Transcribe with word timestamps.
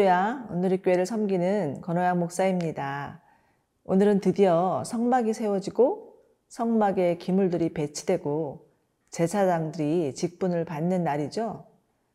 할렐루야, 0.00 0.46
오늘의 0.50 0.80
교회를 0.80 1.04
섬기는 1.04 1.82
권호양 1.82 2.18
목사입니다. 2.18 3.20
오늘은 3.84 4.20
드디어 4.20 4.82
성막이 4.82 5.34
세워지고 5.34 6.16
성막에 6.48 7.18
기물들이 7.18 7.74
배치되고 7.74 8.66
제사장들이 9.10 10.14
직분을 10.14 10.64
받는 10.64 11.04
날이죠. 11.04 11.66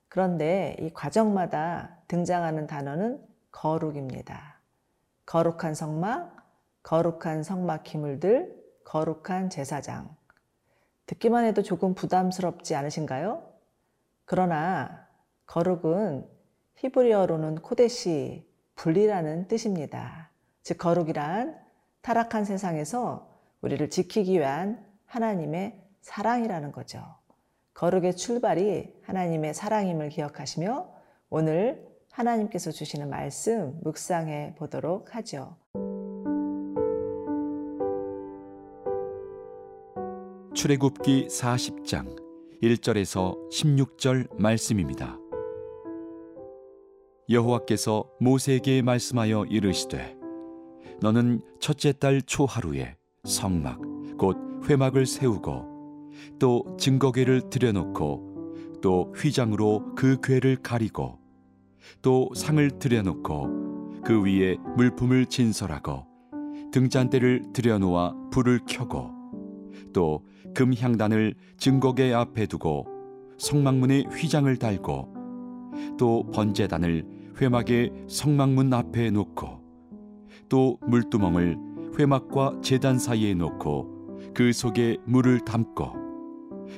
그런데 0.08 0.76
이 0.80 0.92
과정마다 0.94 1.98
등장하는 2.08 2.66
단어는 2.66 3.22
거룩입니다. 3.52 4.60
거룩한 5.28 5.76
성막, 5.76 6.44
거룩한 6.82 7.44
성막 7.44 7.84
기물들, 7.84 8.56
거룩한 8.84 9.52
제사장. 9.52 10.10
듣기만 11.06 11.46
해도 11.46 11.62
조금 11.62 11.94
부담스럽지 11.94 12.74
않으신가요? 12.74 13.44
그러나 14.26 15.06
거룩은 15.46 16.35
히브리어로는 16.76 17.56
코데시, 17.56 18.46
분리라는 18.76 19.48
뜻입니다. 19.48 20.30
즉, 20.62 20.78
거룩이란 20.78 21.58
타락한 22.02 22.46
세상에서 22.46 23.30
우리를 23.62 23.90
지키기 23.90 24.34
위한 24.34 24.86
하나님의 25.06 25.82
사랑이라는 26.02 26.72
거죠. 26.72 27.04
거룩의 27.74 28.16
출발이 28.16 28.94
하나님의 29.04 29.54
사랑임을 29.54 30.10
기억하시며 30.10 30.90
오늘 31.30 31.88
하나님께서 32.12 32.72
주시는 32.72 33.10
말씀 33.10 33.80
묵상해 33.84 34.56
보도록 34.58 35.16
하죠. 35.16 35.58
출애굽기 40.54 41.28
40장 41.28 42.16
1절에서 42.64 43.50
16절 43.52 44.40
말씀입니다. 44.40 45.25
여호와께서 47.30 48.06
모세에게 48.20 48.82
말씀하여 48.84 49.46
이르시되 49.46 50.16
너는 51.02 51.42
첫째 51.60 51.92
달 51.92 52.22
초하루에 52.22 52.96
성막 53.24 53.82
곧 54.18 54.38
회막을 54.70 55.06
세우고 55.06 56.12
또 56.40 56.64
증거궤를 56.80 57.50
들여놓고 57.50 58.80
또 58.82 59.14
휘장으로 59.16 59.96
그 59.96 60.18
궤를 60.22 60.58
가리고 60.58 61.20
또 62.02 62.30
상을 62.36 62.70
들여놓고 62.78 64.02
그 64.04 64.24
위에 64.24 64.58
물품을 64.78 65.26
진설하고 65.26 66.06
등잔대를 66.72 67.54
들여놓아 67.54 68.14
불을 68.32 68.60
켜고 68.68 69.12
또 69.94 70.24
금향단을 70.54 71.34
증거궤 71.58 72.14
앞에 72.14 72.46
두고 72.46 72.86
성막문에 73.40 74.04
휘장을 74.12 74.56
달고 74.58 75.15
또 75.98 76.30
번제단을 76.32 77.06
회막의 77.40 77.92
성막문 78.08 78.74
앞에 78.74 79.12
놓고 79.12 79.62
또 80.50 80.78
물두멍을 80.88 81.58
회막과 81.98 82.60
제단 82.62 83.00
사이에 83.00 83.34
놓고 83.34 84.34
그 84.34 84.52
속에 84.54 84.98
물을 85.06 85.40
담고 85.40 86.06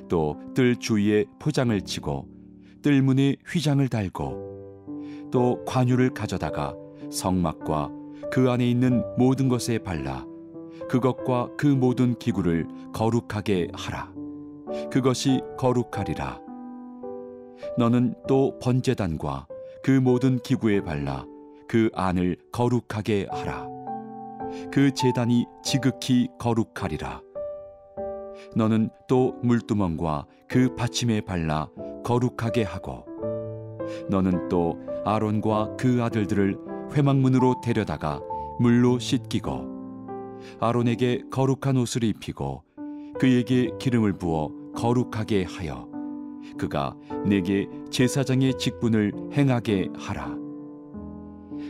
또 0.10 0.38
뜰 0.54 0.76
주위에 0.76 1.26
포장을 1.40 1.80
치고 1.82 2.28
뜰문에 2.82 3.36
휘장을 3.48 3.88
달고 3.88 5.30
또 5.32 5.64
관유를 5.66 6.14
가져다가 6.14 6.76
성막과 7.12 7.92
그 8.32 8.50
안에 8.50 8.70
있는 8.70 9.04
모든 9.18 9.50
것에 9.50 9.78
발라 9.78 10.26
그것과 10.90 11.50
그 11.58 11.68
모든 11.68 12.18
기구를 12.18 12.68
거룩하게 12.94 13.68
하라. 13.74 14.12
그것이 14.92 15.42
거룩하리라 15.58 16.40
너는 17.78 18.16
또 18.28 18.58
번제단과 18.60 19.48
그 19.84 19.92
모든 19.92 20.40
기구에 20.40 20.82
발라 20.82 21.26
그 21.68 21.90
안을 21.94 22.38
거룩하게 22.52 23.28
하라. 23.30 23.68
그 24.72 24.94
제단이 24.94 25.46
지극히 25.64 26.28
거룩하리라. 26.40 27.22
너는 28.56 28.90
또 29.08 29.36
물두멍과 29.44 30.26
그 30.48 30.76
받침에 30.76 31.22
발라 31.22 31.70
거룩하게 32.04 32.64
하고 32.64 33.06
너는 34.10 34.48
또 34.50 34.80
아론과 35.06 35.76
그 35.78 36.02
아들들을 36.04 36.58
회막문으로 36.94 37.62
데려다가 37.62 38.22
물로 38.60 39.00
씻기고 39.00 39.78
아론에게 40.60 41.24
거룩한 41.32 41.78
옷을 41.78 42.04
입히고 42.04 42.64
그에게 43.20 43.72
기름을 43.80 44.14
부어 44.14 44.52
거룩하게 44.76 45.44
하여 45.44 45.90
그가 46.58 46.96
내게 47.26 47.68
제사장의 47.90 48.58
직분을 48.58 49.12
행하게 49.34 49.90
하라. 49.96 50.36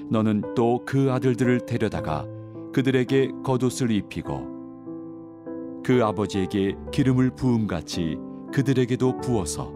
너는 0.09 0.53
또 0.55 0.83
그 0.85 1.11
아들들을 1.11 1.65
데려다가 1.65 2.25
그들에게 2.73 3.31
겉옷을 3.43 3.91
입히고 3.91 5.81
그 5.83 6.03
아버지에게 6.03 6.75
기름을 6.91 7.31
부음 7.31 7.67
같이 7.67 8.17
그들에게도 8.53 9.17
부어서 9.21 9.73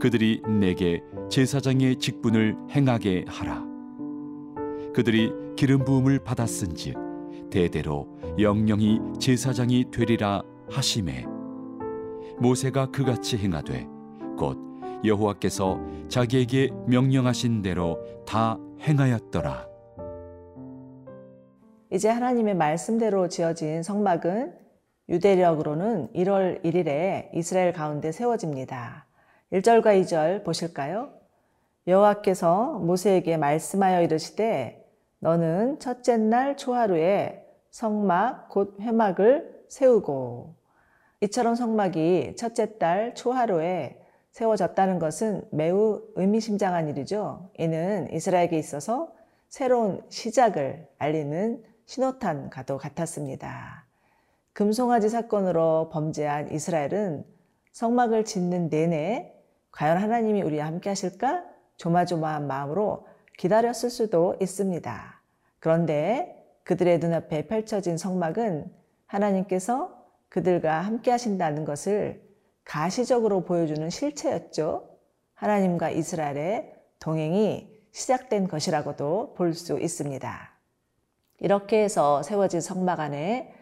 그들이 0.00 0.42
내게 0.46 1.02
제사장의 1.30 1.96
직분을 1.96 2.56
행하게 2.70 3.24
하라. 3.28 3.64
그들이 4.94 5.32
기름 5.56 5.84
부음을 5.84 6.18
받았은즉 6.20 7.50
대대로 7.50 8.08
영영이 8.38 9.00
제사장이 9.18 9.90
되리라 9.90 10.42
하심에 10.70 11.26
모세가 12.38 12.86
그같이 12.90 13.36
행하되 13.36 13.86
곧 14.40 14.56
여호와께서 15.04 15.78
자기에게 16.08 16.70
명령하신 16.86 17.60
대로 17.60 18.02
다 18.26 18.58
행하였더라. 18.80 19.68
이제 21.92 22.08
하나님의 22.08 22.54
말씀대로 22.54 23.28
지어진 23.28 23.82
성막은 23.82 24.54
유대력으로는 25.10 26.08
1월 26.14 26.64
1일에 26.64 27.28
이스라엘 27.34 27.74
가운데 27.74 28.12
세워집니다. 28.12 29.06
1절과 29.52 30.00
2절 30.02 30.42
보실까요? 30.44 31.10
여호와께서 31.86 32.78
모세에게 32.78 33.36
말씀하여 33.36 34.02
이르시되 34.02 34.86
너는 35.18 35.80
첫째 35.80 36.16
날 36.16 36.56
초하루에 36.56 37.44
성막 37.70 38.48
곧 38.48 38.76
회막을 38.80 39.64
세우고 39.68 40.54
이처럼 41.22 41.56
성막이 41.56 42.36
첫째 42.36 42.78
달 42.78 43.14
초하루에 43.14 43.99
세워졌다는 44.32 44.98
것은 44.98 45.44
매우 45.50 46.02
의미심장한 46.14 46.88
일이죠. 46.88 47.50
이는 47.58 48.12
이스라엘에게 48.12 48.58
있어서 48.58 49.12
새로운 49.48 50.02
시작을 50.08 50.86
알리는 50.98 51.64
신호탄과도 51.86 52.78
같았습니다. 52.78 53.86
금송아지 54.52 55.08
사건으로 55.08 55.90
범죄한 55.90 56.52
이스라엘은 56.52 57.24
성막을 57.72 58.24
짓는 58.24 58.68
내내 58.68 59.34
과연 59.72 59.98
하나님이 59.98 60.42
우리와 60.42 60.66
함께 60.66 60.90
하실까 60.90 61.44
조마조마한 61.76 62.46
마음으로 62.46 63.06
기다렸을 63.38 63.90
수도 63.90 64.36
있습니다. 64.40 65.22
그런데 65.58 66.36
그들의 66.64 66.98
눈앞에 66.98 67.46
펼쳐진 67.46 67.96
성막은 67.96 68.70
하나님께서 69.06 69.98
그들과 70.28 70.80
함께 70.80 71.10
하신다는 71.10 71.64
것을 71.64 72.29
가시적으로 72.64 73.42
보여주는 73.44 73.88
실체였죠. 73.90 74.88
하나님과 75.34 75.90
이스라엘의 75.90 76.74
동행이 76.98 77.68
시작된 77.92 78.48
것이라고도 78.48 79.34
볼 79.36 79.54
수 79.54 79.78
있습니다. 79.78 80.50
이렇게 81.40 81.82
해서 81.82 82.22
세워진 82.22 82.60
성막 82.60 83.00
안에 83.00 83.52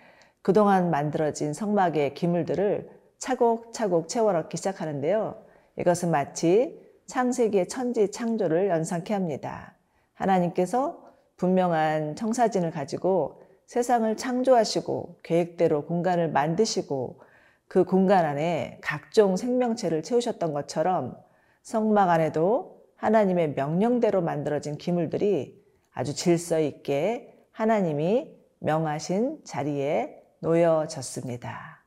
그동안 0.42 0.90
만들어진 0.90 1.52
성막의 1.52 2.14
기물들을 2.14 2.90
차곡차곡 3.18 4.08
채워 4.08 4.32
넣기 4.32 4.56
시작하는데요. 4.56 5.42
이것은 5.78 6.10
마치 6.10 6.80
창세기의 7.06 7.68
천지 7.68 8.10
창조를 8.10 8.68
연상케 8.68 9.14
합니다. 9.14 9.74
하나님께서 10.14 10.98
분명한 11.36 12.16
청사진을 12.16 12.70
가지고 12.72 13.42
세상을 13.66 14.16
창조하시고 14.16 15.20
계획대로 15.22 15.84
공간을 15.84 16.30
만드시고 16.30 17.20
그 17.68 17.84
공간 17.84 18.24
안에 18.24 18.78
각종 18.80 19.36
생명체를 19.36 20.02
채우셨던 20.02 20.54
것처럼 20.54 21.16
성막 21.62 22.08
안에도 22.08 22.82
하나님의 22.96 23.54
명령대로 23.54 24.22
만들어진 24.22 24.78
기물들이 24.78 25.62
아주 25.92 26.14
질서 26.14 26.58
있게 26.60 27.34
하나님이 27.52 28.34
명하신 28.60 29.44
자리에 29.44 30.22
놓여졌습니다. 30.40 31.84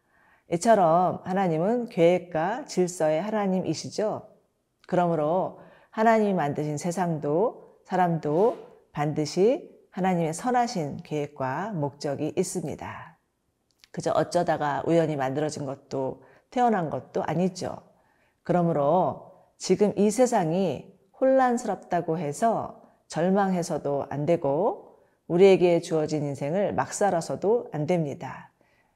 이처럼 0.54 1.22
하나님은 1.24 1.90
계획과 1.90 2.66
질서의 2.66 3.22
하나님이시죠. 3.22 4.28
그러므로 4.88 5.62
하나님이 5.90 6.34
만드신 6.34 6.78
세상도 6.78 7.80
사람도 7.86 8.58
반드시 8.92 9.72
하나님의 9.92 10.34
선하신 10.34 10.98
계획과 11.04 11.72
목적이 11.72 12.34
있습니다. 12.38 13.11
그저 13.92 14.12
어쩌다가 14.12 14.84
우연히 14.86 15.16
만들어진 15.16 15.66
것도 15.66 16.24
태어난 16.50 16.90
것도 16.90 17.24
아니죠. 17.24 17.82
그러므로 18.44 19.32
지금 19.58 19.94
이 19.98 20.10
세상이 20.10 20.92
혼란스럽다고 21.20 22.18
해서 22.18 22.82
절망해서도 23.08 24.08
안 24.10 24.26
되고 24.26 24.98
우리에게 25.28 25.82
주어진 25.82 26.24
인생을 26.24 26.74
막 26.74 26.94
살아서도 26.94 27.70
안 27.72 27.86
됩니다. 27.86 28.52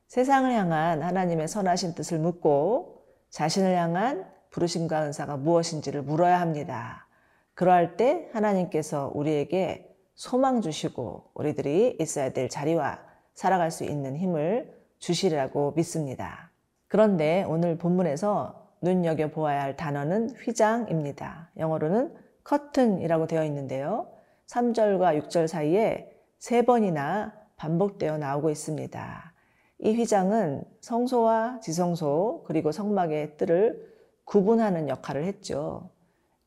세상을 0.08 0.52
향한 0.52 1.02
하나님의 1.02 1.48
선하신 1.48 1.96
뜻을 1.96 2.20
묻고 2.20 3.04
자신을 3.30 3.76
향한 3.76 4.26
부르심과 4.50 5.04
은사가 5.04 5.38
무엇인지를 5.38 6.02
물어야 6.04 6.40
합니다. 6.40 7.08
그러할 7.54 7.98
때 7.98 8.30
하나님께서 8.34 9.12
우리에게 9.14 9.94
소망 10.14 10.62
주시고 10.62 11.32
우리들이 11.34 11.98
있어야 12.00 12.32
될 12.32 12.50
자리와 12.50 13.00
살아갈 13.34 13.72
수 13.72 13.84
있는 13.84 14.16
힘을 14.16 14.74
주시리라고 15.06 15.74
믿습니다. 15.76 16.50
그런데 16.88 17.46
오늘 17.48 17.78
본문에서 17.78 18.70
눈여겨 18.82 19.30
보아야 19.30 19.62
할 19.62 19.78
단어는 19.78 20.32
휘장입니다. 20.32 21.52
영어로는 21.58 22.16
커튼이라고 22.44 23.28
되어 23.28 23.46
있는데요. 23.46 24.08
3절과 24.48 25.22
6절 25.24 25.48
사이에 25.48 26.12
세 26.40 26.64
번이나 26.64 27.34
반복되어 27.56 28.18
나오고 28.18 28.50
있습니다. 28.50 29.34
이 29.80 29.94
휘장은 29.94 30.64
성소와 30.82 31.60
지성소 31.62 32.44
그리고 32.48 32.72
성막의 32.72 33.38
뜰을 33.38 33.94
구분하는 34.24 34.90
역할을 34.90 35.24
했죠. 35.24 35.90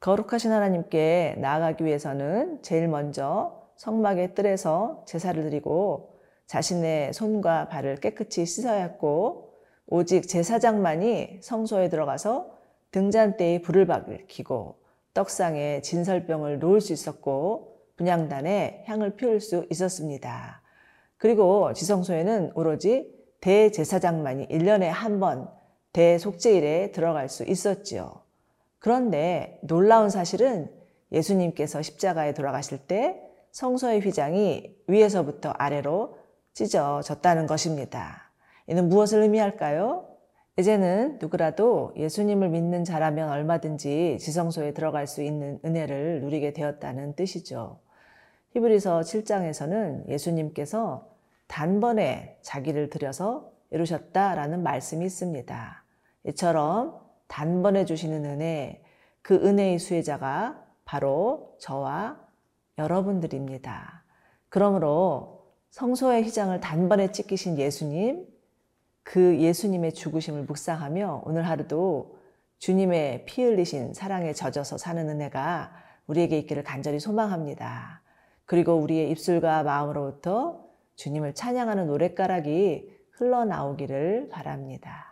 거룩하신 0.01 0.51
하나님께 0.51 1.37
나아가기 1.39 1.85
위해서는 1.85 2.63
제일 2.63 2.89
먼저 2.89 3.69
성막의 3.77 4.35
뜰에서 4.35 5.05
제사를 5.07 5.41
드리고 5.43 6.18
자신의 6.49 7.13
손과 7.13 7.69
발을 7.69 7.97
깨끗이 7.97 8.45
씻어야 8.45 8.83
했고 8.83 9.53
오직 9.87 10.27
제사장만이 10.27 11.39
성소에 11.43 11.89
들어가서 11.89 12.51
등잔대에 12.91 13.63
불을 13.63 13.87
밝히고 13.87 14.77
떡상에 15.15 15.83
진설병을 15.83 16.59
놓을 16.59 16.81
수 16.81 16.93
있었고 16.93 17.79
분양단에 17.97 18.85
향을 18.87 19.17
피울 19.17 19.41
수 19.41 19.67
있었습니다. 19.71 20.63
그리고 21.17 21.73
지성소에는 21.73 22.53
오로지 22.55 23.13
대제사장만이 23.41 24.49
1년에 24.49 24.85
한 24.85 25.21
번 25.21 25.49
대속제일에 25.93 26.93
들어갈 26.93 27.29
수 27.29 27.45
있었지요. 27.45 28.23
그런데 28.79 29.59
놀라운 29.63 30.11
사실은 30.11 30.71
예수님께서 31.13 31.83
십자가에 31.83 32.35
돌아가실 32.35 32.79
때 32.79 33.21
성소의 33.53 34.01
휘장이 34.01 34.77
위에서부터 34.87 35.51
아래로 35.51 36.18
찢어졌다는 36.59 37.47
것입니다. 37.47 38.33
이는 38.67 38.89
무엇을 38.89 39.23
의미할까요? 39.23 40.09
이제는 40.59 41.19
누구라도 41.21 41.93
예수님을 41.97 42.49
믿는 42.49 42.83
자라면 42.83 43.31
얼마든지 43.31 44.19
지성소에 44.21 44.75
들어갈 44.75 45.07
수 45.07 45.23
있는 45.23 45.61
은혜를 45.65 46.21
누리게 46.21 46.55
되었다는 46.55 47.15
뜻이죠. 47.15 47.79
히브리서 48.51 49.01
7장에서는 49.01 50.09
예수님께서 50.09 51.07
단번에 51.47 52.39
자기를 52.43 52.91
들여서 52.91 53.53
이루셨다라는 53.71 54.65
말씀이 54.65 55.07
있습니다. 55.07 55.85
이처럼 56.25 56.99
단번에 57.29 57.85
주시는 57.85 58.25
은혜, 58.25 58.83
그 59.23 59.37
은혜의 59.37 59.79
수혜자가 59.79 60.61
바로 60.85 61.55
저와 61.61 62.19
여러분들입니다. 62.79 64.03
그러므로 64.49 65.38
성소의 65.71 66.25
휘장을 66.25 66.59
단번에 66.61 67.13
찢기신 67.13 67.59
예수님, 67.59 68.27
그 69.03 69.39
예수님의 69.39 69.95
죽으심을 69.95 70.43
묵상하며 70.45 71.23
오늘 71.25 71.49
하루도 71.49 72.19
주님의 72.59 73.25
피 73.25 73.43
흘리신 73.43 73.95
사랑에 73.95 74.33
젖어서 74.33 74.79
사는 74.79 75.09
은혜가 75.09 75.73
우리에게 76.07 76.39
있기를 76.39 76.65
간절히 76.65 76.99
소망합니다. 76.99 78.03
그리고 78.45 78.75
우리의 78.75 79.11
입술과 79.11 79.63
마음으로부터 79.63 80.65
주님을 80.97 81.35
찬양하는 81.35 81.87
노랫가락이 81.87 82.91
흘러나오기를 83.13 84.29
바랍니다. 84.31 85.08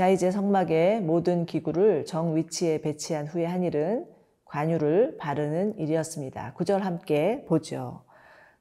자, 0.00 0.08
이제 0.08 0.30
성막의 0.30 1.02
모든 1.02 1.44
기구를 1.44 2.06
정 2.06 2.34
위치에 2.34 2.80
배치한 2.80 3.26
후에 3.26 3.44
한 3.44 3.62
일은 3.62 4.06
관유를 4.46 5.18
바르는 5.18 5.76
일이었습니다. 5.76 6.54
구절 6.54 6.80
함께 6.80 7.44
보죠. 7.46 8.00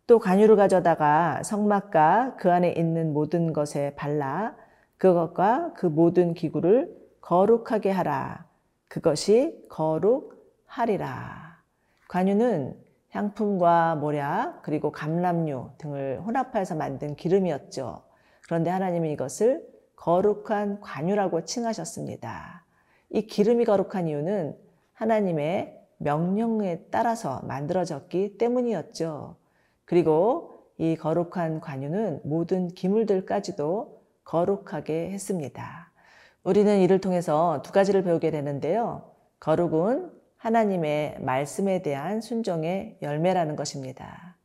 또 0.06 0.20
관유를 0.20 0.58
가져다가 0.58 1.42
성막과 1.44 2.36
그 2.38 2.52
안에 2.52 2.74
있는 2.74 3.14
모든 3.14 3.54
것에 3.54 3.96
발라 3.96 4.54
그것과 4.98 5.76
그 5.78 5.86
모든 5.86 6.34
기구를 6.34 6.94
거룩하게 7.22 7.90
하라. 7.90 8.46
그것이 8.90 9.66
거룩하리라. 9.70 11.62
관유는 12.10 12.76
향품과 13.12 13.96
모략 13.96 14.62
그리고 14.62 14.92
감람류 14.92 15.70
등을 15.78 16.20
혼합하여서 16.20 16.76
만든 16.76 17.16
기름이었죠. 17.16 18.02
그런데 18.44 18.70
하나님이 18.72 19.14
이것을 19.14 19.79
거룩한 20.00 20.80
관유라고 20.80 21.44
칭하셨습니다. 21.44 22.64
이 23.10 23.24
기름이 23.24 23.66
거룩한 23.66 24.08
이유는 24.08 24.58
하나님의 24.94 25.78
명령에 25.98 26.86
따라서 26.90 27.42
만들어졌기 27.44 28.38
때문이었죠. 28.38 29.36
그리고 29.84 30.54
이 30.78 30.96
거룩한 30.96 31.60
관유는 31.60 32.22
모든 32.24 32.70
기물들까지도 32.70 34.02
거룩하게 34.24 35.12
했습니다. 35.12 35.92
우리는 36.44 36.80
이를 36.80 37.02
통해서 37.02 37.62
두 37.62 37.74
가지를 37.74 38.04
배우게 38.04 38.32
되는데요. 38.32 39.12
거룩은 39.42 40.12
하나님의 40.38 41.18
말씀에 41.20 41.82
대한 41.82 42.22
순종의 42.22 43.00
열매라는 43.02 43.58
것입니다. 43.58 44.38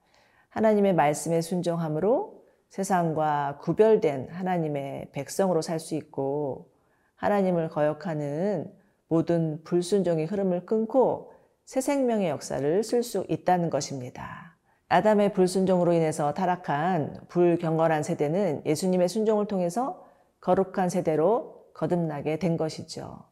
하나님의 0.48 0.94
말씀에 0.94 1.40
순종함으로 1.40 2.33
세상과 2.70 3.58
구별된 3.60 4.30
하나님의 4.30 5.10
백성으로 5.12 5.62
살 5.62 5.78
수 5.78 5.94
있고 5.94 6.70
하나님을 7.16 7.68
거역하는 7.68 8.72
모든 9.08 9.62
불순종의 9.64 10.26
흐름을 10.26 10.66
끊고 10.66 11.32
새 11.64 11.80
생명의 11.80 12.28
역사를 12.28 12.82
쓸 12.82 13.02
수 13.02 13.24
있다는 13.28 13.70
것입니다. 13.70 14.56
아담의 14.88 15.32
불순종으로 15.32 15.92
인해서 15.92 16.34
타락한 16.34 17.20
불경건한 17.28 18.02
세대는 18.02 18.62
예수님의 18.66 19.08
순종을 19.08 19.46
통해서 19.46 20.04
거룩한 20.40 20.90
세대로 20.90 21.64
거듭나게 21.74 22.38
된 22.38 22.56
것이죠. 22.56 23.24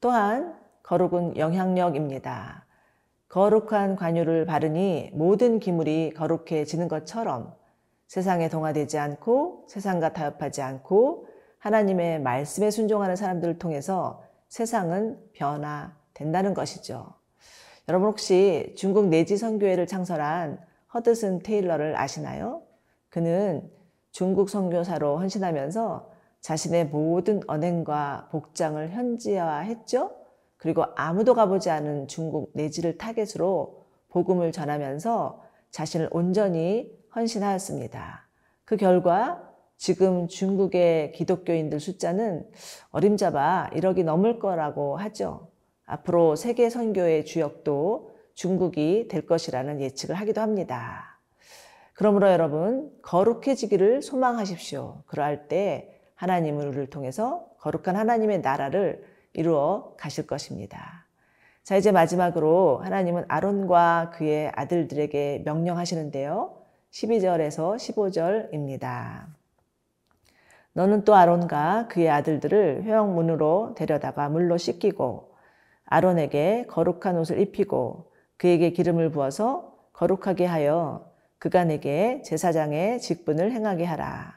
또한 0.00 0.56
거룩은 0.82 1.36
영향력입니다. 1.36 2.64
거룩한 3.28 3.96
관유를 3.96 4.46
바르니 4.46 5.10
모든 5.12 5.60
기물이 5.60 6.14
거룩해지는 6.16 6.88
것처럼 6.88 7.54
세상에 8.08 8.48
동화되지 8.48 8.98
않고 8.98 9.66
세상과 9.68 10.14
타협하지 10.14 10.62
않고 10.62 11.26
하나님의 11.58 12.20
말씀에 12.22 12.70
순종하는 12.70 13.16
사람들을 13.16 13.58
통해서 13.58 14.22
세상은 14.48 15.18
변화된다는 15.34 16.54
것이죠. 16.54 17.12
여러분 17.88 18.08
혹시 18.08 18.74
중국 18.76 19.08
내지 19.08 19.36
선교회를 19.36 19.86
창설한 19.86 20.58
허드슨 20.94 21.40
테일러를 21.40 21.96
아시나요? 21.96 22.62
그는 23.10 23.70
중국 24.10 24.48
선교사로 24.48 25.18
헌신하면서 25.18 26.10
자신의 26.40 26.86
모든 26.86 27.40
언행과 27.46 28.28
복장을 28.30 28.88
현지화했죠. 28.90 30.12
그리고 30.56 30.84
아무도 30.96 31.34
가보지 31.34 31.68
않은 31.68 32.08
중국 32.08 32.52
내지를 32.54 32.96
타겟으로 32.96 33.84
복음을 34.08 34.50
전하면서 34.50 35.42
자신을 35.70 36.08
온전히 36.10 36.98
헌신하였습니다. 37.18 38.26
그 38.64 38.76
결과 38.76 39.42
지금 39.76 40.28
중국의 40.28 41.12
기독교인들 41.12 41.80
숫자는 41.80 42.48
어림잡아 42.90 43.70
1억이 43.72 44.04
넘을 44.04 44.38
거라고 44.38 44.96
하죠. 44.96 45.48
앞으로 45.86 46.36
세계 46.36 46.68
선교의 46.68 47.24
주역도 47.24 48.16
중국이 48.34 49.08
될 49.08 49.26
것이라는 49.26 49.80
예측을 49.80 50.14
하기도 50.16 50.40
합니다. 50.40 51.18
그러므로 51.94 52.30
여러분 52.30 52.92
거룩해지기를 53.02 54.02
소망하십시오. 54.02 55.02
그러할 55.06 55.48
때 55.48 56.00
하나님을 56.14 56.68
우리를 56.68 56.90
통해서 56.90 57.46
거룩한 57.58 57.96
하나님의 57.96 58.40
나라를 58.40 59.04
이루어 59.32 59.94
가실 59.96 60.26
것입니다. 60.26 61.06
자 61.62 61.76
이제 61.76 61.92
마지막으로 61.92 62.78
하나님은 62.82 63.24
아론과 63.28 64.12
그의 64.14 64.52
아들들에게 64.54 65.42
명령하시는데요. 65.44 66.58
12절에서 66.90 67.76
15절입니다. 67.76 69.26
너는 70.72 71.04
또 71.04 71.14
아론과 71.14 71.88
그의 71.88 72.08
아들들을 72.08 72.84
회영문으로 72.84 73.74
데려다가 73.76 74.28
물로 74.28 74.56
씻기고 74.56 75.34
아론에게 75.86 76.66
거룩한 76.68 77.18
옷을 77.18 77.40
입히고 77.40 78.12
그에게 78.36 78.70
기름을 78.70 79.10
부어서 79.10 79.76
거룩하게 79.92 80.44
하여 80.46 81.12
그가 81.38 81.64
내게 81.64 82.22
제사장의 82.22 83.00
직분을 83.00 83.52
행하게 83.52 83.84
하라. 83.84 84.34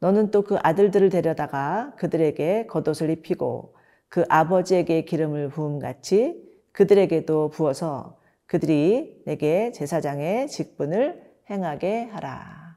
너는 0.00 0.30
또 0.30 0.42
그 0.42 0.56
아들들을 0.62 1.10
데려다가 1.10 1.92
그들에게 1.96 2.66
겉옷을 2.66 3.10
입히고 3.10 3.74
그 4.08 4.24
아버지에게 4.28 5.04
기름을 5.04 5.50
부음 5.50 5.78
같이 5.78 6.42
그들에게도 6.72 7.50
부어서 7.50 8.18
그들이 8.46 9.22
내게 9.26 9.72
제사장의 9.72 10.48
직분을 10.48 11.27
행하게 11.50 12.04
하라. 12.04 12.76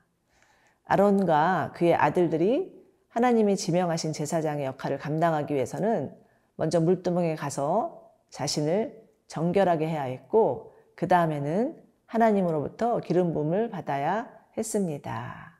아론과 0.85 1.71
그의 1.75 1.95
아들들이 1.95 2.81
하나님이 3.09 3.55
지명하신 3.55 4.13
제사장의 4.13 4.65
역할을 4.65 4.97
감당하기 4.97 5.53
위해서는 5.53 6.15
먼저 6.55 6.79
물두멍에 6.79 7.35
가서 7.35 8.09
자신을 8.29 9.01
정결하게 9.27 9.87
해야 9.87 10.03
했고 10.03 10.75
그 10.95 11.07
다음에는 11.07 11.81
하나님으로부터 12.05 12.99
기름 12.99 13.33
부음을 13.33 13.69
받아야 13.69 14.29
했습니다. 14.57 15.59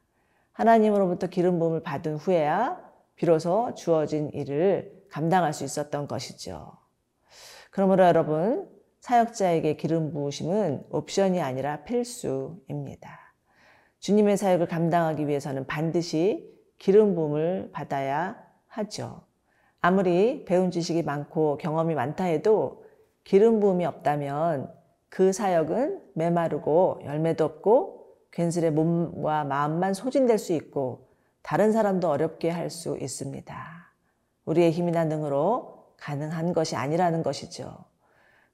하나님으로부터 0.54 1.28
기름 1.28 1.60
부음을 1.60 1.82
받은 1.82 2.18
후에야 2.18 2.80
비로소 3.16 3.74
주어진 3.76 4.30
일을 4.34 5.06
감당할 5.10 5.54
수 5.54 5.64
있었던 5.64 6.08
것이죠. 6.08 6.74
그러므로 7.70 8.06
여러분 8.06 8.70
사역자에게 9.02 9.76
기름 9.78 10.14
부으심은 10.14 10.86
옵션이 10.92 11.42
아니라 11.42 11.84
필수입니다. 11.84 13.20
주님의 14.00 14.38
사역을 14.38 14.68
감당하기 14.68 15.28
위해서는 15.28 15.68
반드시 15.68 16.50
기름 16.78 17.16
부음을 17.16 17.72
받아야 17.72 18.36
하죠. 18.68 19.24
아무리 19.82 20.46
배운 20.46 20.72
지식이 20.72 21.04
많고 21.04 21.58
경험이 21.58 21.96
많다 21.96 22.26
해도 22.26 22.86
기름 23.24 23.60
부음이 23.60 23.86
없다면 23.86 24.72
그 25.10 25.34
사역은 25.34 26.02
메마르고 26.14 27.02
열매도 27.04 27.44
없고 27.44 28.08
괜스레 28.32 28.70
몸과 28.70 29.44
마음만 29.44 29.94
소진될 29.94 30.38
수 30.38 30.54
있고 30.54 31.10
다른 31.42 31.72
사람도 31.72 32.08
어렵게 32.08 32.50
할 32.50 32.70
수 32.70 32.98
있습니다. 32.98 33.94
우리의 34.46 34.72
힘이나 34.72 35.06
능으로 35.06 35.96
가능한 35.98 36.54
것이 36.54 36.76
아니라는 36.76 37.24
것이죠. 37.24 37.91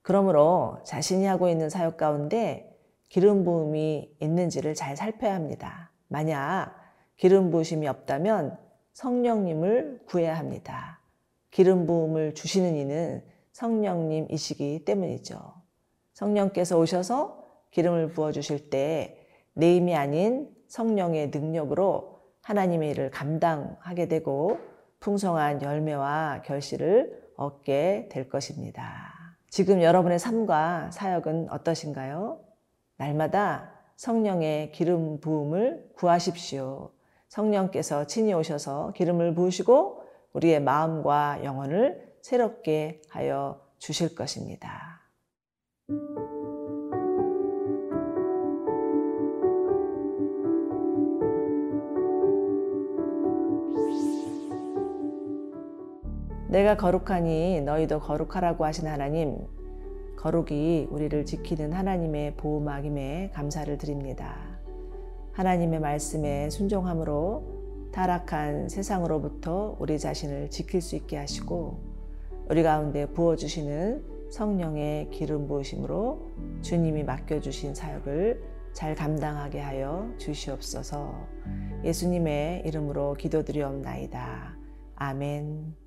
그러므로 0.07 0.79
자신이 0.85 1.25
하고 1.25 1.49
있는 1.49 1.69
사역 1.69 1.97
가운데 1.97 2.73
기름 3.09 3.43
부음이 3.43 4.15
있는지를 4.21 4.73
잘 4.73 4.95
살펴야 4.95 5.35
합니다. 5.35 5.91
만약 6.07 6.73
기름 7.17 7.51
부으심이 7.51 7.85
없다면 7.89 8.57
성령님을 8.93 10.03
구해야 10.05 10.37
합니다. 10.37 11.01
기름 11.51 11.85
부음을 11.85 12.35
주시는 12.35 12.77
이는 12.77 13.21
성령님이시기 13.51 14.85
때문이죠. 14.85 15.37
성령께서 16.13 16.79
오셔서 16.79 17.43
기름을 17.71 18.13
부어 18.13 18.31
주실 18.31 18.69
때 18.69 19.25
내 19.57 19.75
힘이 19.75 19.93
아닌 19.93 20.47
성령의 20.67 21.31
능력으로 21.31 22.21
하나님의 22.43 22.91
일을 22.91 23.11
감당하게 23.11 24.07
되고 24.07 24.57
풍성한 25.01 25.63
열매와 25.63 26.43
결실을 26.45 27.27
얻게 27.35 28.07
될 28.09 28.29
것입니다. 28.29 29.16
지금 29.49 29.81
여러분의 29.81 30.19
삶과 30.19 30.91
사역은 30.91 31.49
어떠신가요? 31.49 32.39
날마다 32.97 33.71
성령의 33.95 34.71
기름 34.71 35.19
부음을 35.19 35.89
구하십시오. 35.95 36.91
성령께서 37.29 38.05
친히 38.07 38.33
오셔서 38.33 38.93
기름을 38.93 39.33
부으시고 39.33 40.03
우리의 40.33 40.61
마음과 40.61 41.43
영혼을 41.43 42.15
새롭게 42.21 43.01
하여 43.09 43.61
주실 43.79 44.15
것입니다. 44.15 44.96
내가 56.49 56.77
거룩하니 56.77 57.61
너희도 57.61 57.99
거룩하라고 57.99 58.65
하신 58.65 58.87
하나님, 58.87 59.37
거룩이 60.15 60.87
우리를 60.89 61.25
지키는 61.25 61.73
하나님의 61.73 62.35
보호막임에 62.37 63.31
감사를 63.33 63.77
드립니다. 63.77 64.57
하나님의 65.33 65.79
말씀에 65.79 66.49
순종함으로 66.49 67.43
타락한 67.91 68.69
세상으로부터 68.69 69.75
우리 69.79 69.99
자신을 69.99 70.49
지킬 70.49 70.81
수 70.81 70.95
있게 70.95 71.17
하시고 71.17 71.79
우리 72.49 72.63
가운데 72.63 73.05
부어주시는 73.07 74.29
성령의 74.31 75.09
기름 75.11 75.47
부으심으로 75.47 76.31
주님이 76.61 77.03
맡겨주신 77.03 77.75
사역을 77.75 78.41
잘 78.73 78.95
감당하게 78.95 79.59
하여 79.59 80.11
주시옵소서 80.17 81.13
예수님의 81.83 82.63
이름으로 82.65 83.13
기도드리옵나이다. 83.13 84.57
아멘. 84.95 85.86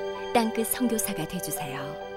땅끝 0.33 0.67
성교사가 0.67 1.27
되주세요 1.27 2.10